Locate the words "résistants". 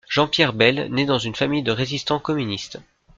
1.71-2.17